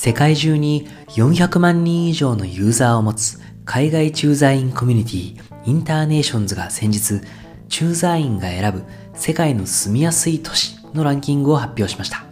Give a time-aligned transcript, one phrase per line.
[0.00, 7.20] 世界中に400万人以上のユーザーを持つ海外駐在員コミュニティインターネーションズが先日
[7.68, 8.84] 駐在員が選ぶ
[9.14, 12.22] 世界の住みやすい都市のランキングを発表しました。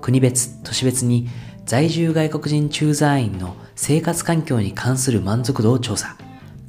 [0.00, 1.28] 国別都市別に
[1.66, 6.16] 在住外国人駐在員の生活環境に関する満足度を調査。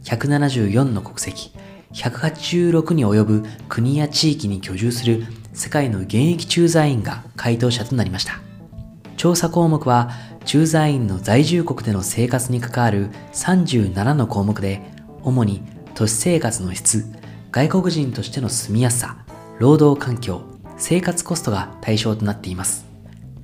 [0.04, 1.54] 174の国籍
[1.94, 8.42] 186に及ぶ国や地域に居住する世界の現役駐在員が回答者となりました。
[9.26, 10.12] 調査項目は
[10.46, 14.84] 駐在員の在住国での生活に関わる37の項目で
[15.24, 15.64] 主に
[15.96, 17.12] 都市生活の質
[17.50, 19.26] 外国人としての住みやすさ
[19.58, 20.44] 労働環境
[20.78, 22.86] 生活コストが対象となっています。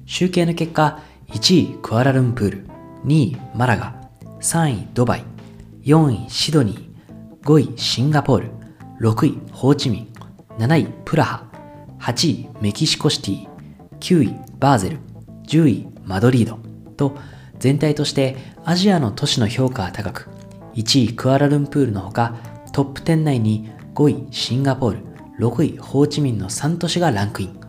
[0.05, 0.99] 集計の結果
[1.30, 2.67] 1位クアラルンプール
[3.05, 3.95] 2位マラガ
[4.39, 5.25] 3位ドバイ
[5.81, 8.52] 4位シドニー5位シンガポール
[9.00, 10.13] 6位ホーチミン
[10.59, 11.45] 7位プラハ
[12.00, 13.50] 8位メキシコシティ
[14.00, 15.10] 9位バーゼル。
[15.51, 16.59] 10位マドリード
[16.95, 17.17] と
[17.59, 20.30] 全体としてアジアの都市の評価が高く
[20.75, 22.35] 1位クアラルンプールのほか
[22.71, 27.59] トップ10内に5位シンガポール6位ホーチミンの3都市がランクイン。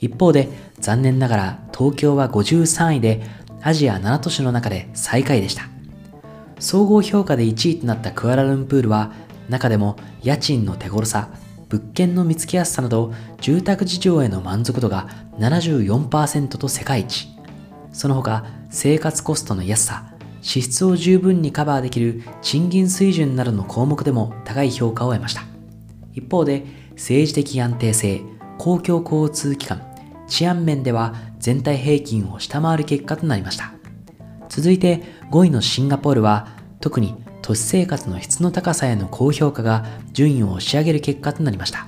[0.00, 0.48] 一方で
[0.80, 3.22] 残念ながら東京は53位で
[3.62, 5.68] アジア7都市の中で最下位でした。
[6.58, 9.12] 総合評価で1位となったクアラルンプールは
[9.48, 11.28] 中でも家賃の手頃さ
[11.68, 17.28] 物件の見つけやすさなど住宅事情への満足度が74%と世界一。
[17.92, 20.04] その他生活コストの安さ
[20.40, 25.42] 支出を十分にカバーできる賃金水準などの項目でも高い評価を得ました。
[26.14, 28.22] 一方で政治的安定性
[28.58, 29.82] 公共交通機関
[30.26, 33.72] 治安面では全体平均を下回る結果となりました。
[34.48, 36.48] 続いて5位のシンガポールは
[36.80, 41.86] 特に都市生活の質の高さへの高評価が順位を押し上げる結果となりました。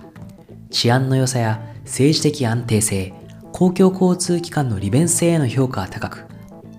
[0.71, 3.13] 治安の良さや政治的安定性
[3.53, 6.25] 公共交通機関の利便性への評価は高く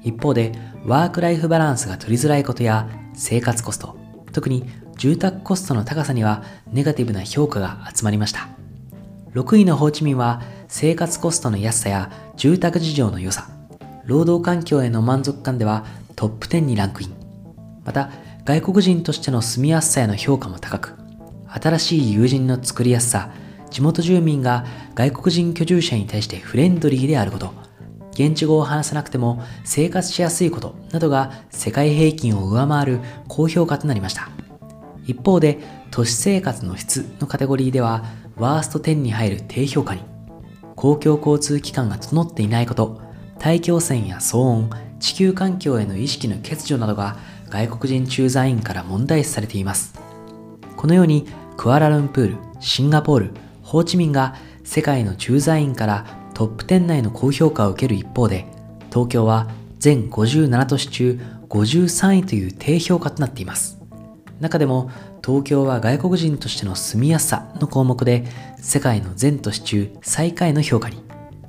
[0.03, 0.53] 一方で
[0.85, 3.97] ワークライフバランスが取りづらいことや生活コスト
[4.31, 4.65] 特に
[4.97, 8.47] 住宅コストの高さにはネガティブな評価が集まりました。
[9.33, 13.49] 6位のホーチミンは生活コストの安さや住宅事情の良さ
[14.05, 15.85] 労働環境への満足感では
[16.15, 17.13] トップ10にランクイン。
[17.85, 18.11] また
[18.45, 20.95] 外国人としての住みやすさへの評価も高く
[21.47, 23.31] 新しい友人の作りやすさ
[23.69, 24.65] 地元住民が
[24.95, 27.53] 外国人居住者に対してフレンドリーであること
[28.11, 34.29] 現地語を話さなくても生活しやすいことなどが世界平均を上回る高評価となりました。
[35.05, 35.59] 一方で
[35.89, 38.03] 都市生活の質のカテゴリーでは
[38.37, 40.01] ワースト10に入る低評価に
[40.75, 43.01] 公共交通機関が整っていないこと
[43.39, 44.69] 大気汚染や騒音
[44.99, 47.17] 地球環境への意識の欠如などが
[47.51, 49.93] 外国人駐在員から問題視されています。
[50.77, 53.31] このようにクアラルンプールシンガポール
[53.61, 58.47] ホーチミンが世界の駐在員からトップ10内の高評価を受ける一方で
[58.89, 59.47] 東京は
[59.77, 61.19] 全57都市中
[61.49, 63.77] 53位という低評価となっています。
[64.39, 64.89] 中でも
[65.23, 68.25] 東京は外国人としての住みやすさの項目で
[68.57, 71.03] 世界の全都市中最下位の評価に。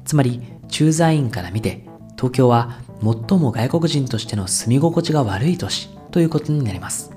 [0.04, 1.86] つまり駐在員から見て
[2.16, 7.10] 東京は最も外国人としての住み心地が悪い都市ということになります。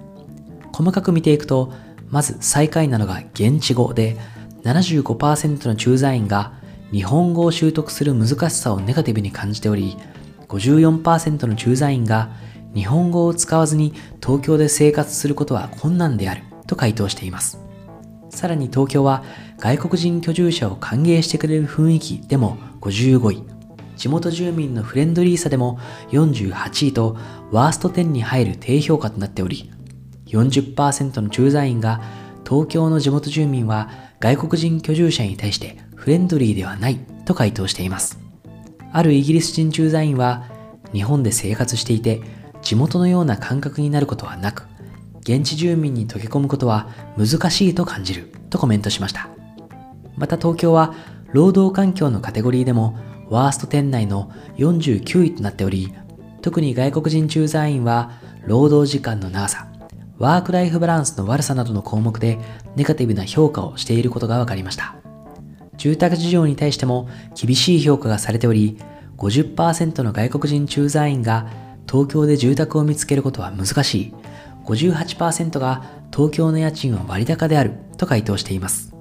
[0.74, 1.72] 細かく見ていくと
[2.10, 4.18] まず最下位なのが現地語で
[4.64, 6.54] 75%の駐在員が
[6.92, 9.96] 日本語を習得する難しさをネガティブに感じており
[10.48, 12.32] 54%の駐在員が
[12.74, 17.60] 日本語を使わずに東京で生活することは困難であると回答しています。
[18.30, 19.24] さらに東京は
[19.58, 23.55] 外国人居住者を歓迎してくれる雰囲気でも55位。
[23.96, 25.80] 地元住民のフレンドリーさでも
[26.12, 27.18] 48位と
[27.52, 29.72] ワースト10に入る低評価となっており
[30.28, 32.02] 40%の駐在員が
[32.48, 33.90] 東京の地元住民は
[34.20, 38.20] 外国人居住者に対してフレンドリーではないと回答しています。
[38.92, 40.46] あるイギリス人駐在員は
[40.94, 42.22] 日本で生活していて
[42.62, 44.68] 地元のような感覚になることはなく
[45.22, 49.28] 現地住民に溶け込むことは難しいと感じるとコメントしました。
[50.16, 50.94] また東京は
[51.34, 52.98] 労働環境のカテゴリーでも
[53.30, 55.94] ワースト10内の49位となっており
[56.42, 58.12] 特に外国人駐在員は
[58.46, 59.68] 労働時間の長さ
[60.18, 62.40] ワークライフバランスの悪さなどの項目で
[62.76, 64.96] ネガティブな評価をしていることが分かりました。
[65.78, 68.78] 住宅事情に対しても厳しい評価がされており
[69.18, 71.50] 50%の外国人駐在員が
[71.90, 74.14] 東京で住宅を見つけることは難しい。
[74.66, 78.94] 58%が東京の家賃は割高であると回答しています。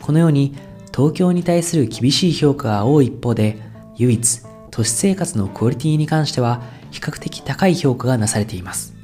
[0.00, 0.54] このように
[0.96, 3.58] 東京に対する厳しい評価が多い一方で
[3.96, 4.40] 唯一
[4.70, 8.94] 都市生活のクオリティに関しては比較的高い評価がなされています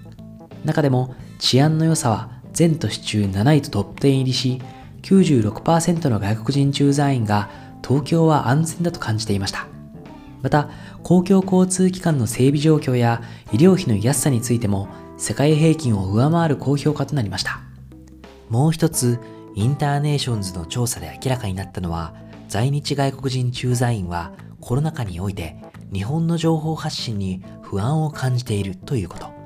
[0.64, 4.62] 中でも治安の良さは全都市中7位とトップ10入りし
[5.02, 7.50] 96%の外国人駐在員が
[7.86, 9.66] 東京は安全だと感じていました
[10.40, 10.70] また、
[11.02, 13.22] 公共交通機関の整備状況や
[13.52, 17.60] 医療費の安さについても世界平均を上回る高評価となりました。
[18.48, 19.20] もう一つ、
[19.54, 22.14] インターネーションズの調査で明らかになったのは、
[22.48, 25.56] 在日外国人駐在員はコロナ禍において
[25.92, 29.42] 日本の情報発信に不安を感じているということ。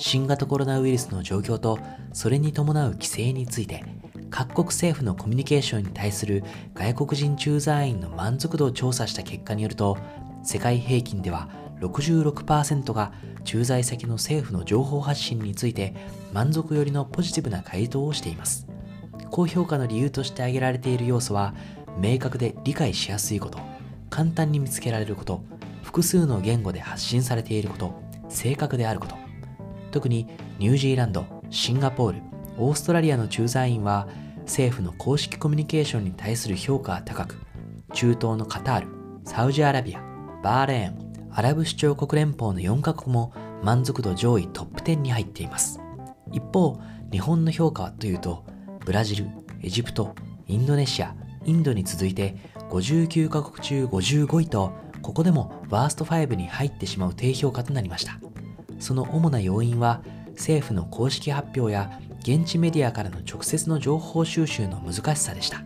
[0.00, 1.78] 新型コロナウイルスの状況と
[2.14, 3.84] それに伴う規制について
[4.30, 6.42] 各国政府のコミュニケーションに対する
[6.72, 9.98] 外国人駐在員の満足度を調査した結果によると
[10.42, 11.50] 世界平均では
[11.80, 13.12] 66%が
[13.44, 15.94] 駐在先の政府の情報発信について
[16.32, 18.69] 満足よりのポジティブな回答をしています
[19.30, 21.54] 高評価の理由として挙げられている要素は
[21.98, 23.58] 明確で理解しやすいこと
[24.10, 25.42] 簡単に見つけられること
[25.82, 29.16] 複数の言語で発信されていること正確であること。
[29.90, 30.28] 特に
[30.58, 32.22] ニュージーランドシンガポール
[32.58, 34.08] オーストラリアの駐在員は
[34.42, 37.40] 政府の公式コミュニケーションに対する評価は高く
[37.92, 38.88] 中東のカタール
[39.24, 40.02] サウジアラビア
[40.42, 43.32] バーレーンアラブ首長国連邦の4カ国も
[43.62, 45.80] 満足度上位トップ10に入っています。
[46.32, 46.80] 一方
[47.10, 48.44] 日本の評価はというと
[48.84, 49.26] ブラジル
[49.62, 50.14] エジプト
[50.46, 52.36] インドネシアインドに続いて
[52.70, 54.72] 59カ国中55位と
[55.02, 58.18] ここでもワースト5に入ってしまう低評価となりました。
[58.78, 65.62] その主な要因は政府の公式発表や現地メディアからの直接の情報収集の難しさでした。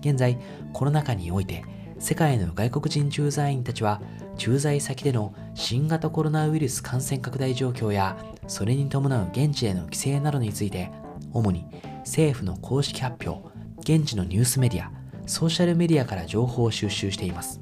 [0.00, 0.38] 現在
[0.72, 1.64] コロナ禍において
[1.98, 4.00] 世界の外国人駐在員たちは
[4.36, 8.16] 駐在先での新型コロナウイルス感染拡大状況や
[8.48, 10.90] それに伴う現地への規制などについて
[11.32, 11.66] 主に
[11.98, 13.48] 政府の公式発表
[13.80, 14.90] 現地のニュースメディア
[15.26, 17.60] ソーシャルメディアから情報を収集しています。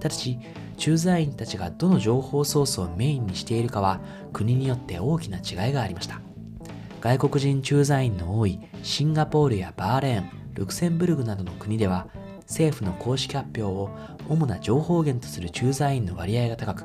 [0.00, 0.38] ただし
[0.76, 4.00] 駐在員たちがどの情報ソースをメインにしているかは
[4.32, 6.20] 国によって大きな違いがありました。
[7.00, 12.06] 外国人駐在員の多いシンガポールやバーレーンルクセンブルグなどの国では
[12.42, 13.90] 政府の公式発表を
[14.28, 16.84] 主な情報源とする駐在員の割合が高く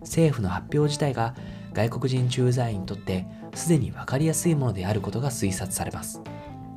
[0.00, 1.34] 政府の発表自体が
[1.72, 6.20] 外国人駐在員にとってすでに分かりやすいものであることが推察されます。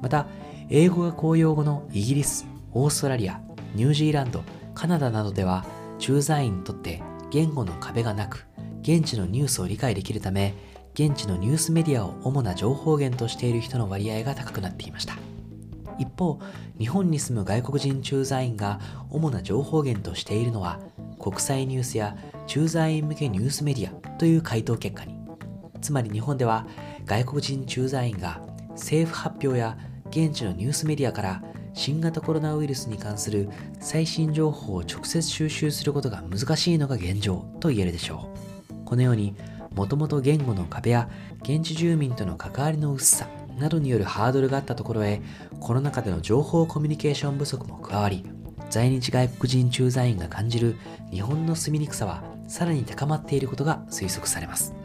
[0.01, 0.27] また
[0.69, 3.41] 英語が公用語のイギリスオーストラリア
[3.73, 4.43] ニュージーランド
[4.73, 5.65] カナダなどでは
[5.97, 7.01] 駐在員にとって
[7.31, 8.45] 言語の壁がなく
[8.81, 10.53] 現地のニュースを理解できるため
[10.93, 15.15] 現地のニュースメディアを主な情報源としている人の割合が高くなっていました。
[15.99, 16.39] 一方
[16.77, 18.79] 日本に住む外国人駐在員が
[19.09, 20.79] 主な情報源としているのは
[21.19, 22.15] 国際ニュースや
[22.45, 25.16] 駐在員向けニュースメディアという回答結果に
[25.81, 26.65] つまり日本では
[27.05, 28.41] 外国人駐在員が
[28.71, 29.77] 政府発表や
[30.09, 31.43] 現地のニュースメディアから
[31.73, 38.29] 新型コロナウイルスに関する最新情報を直接収集することが難しいのが現状と言えるでしょ
[38.71, 38.85] う。
[38.85, 39.35] このように
[39.75, 41.09] もともと言語の壁や
[41.43, 43.27] 現地住民との関わりの薄さ
[43.59, 45.21] などによるハードルがあったところへ
[45.59, 48.23] コロナ禍での情報コミュニケーション不足も加わり
[48.69, 50.77] 在日外国人駐在員が感じる
[51.11, 54.76] 日本の住みにくさはさらに高まっていることが推測されます。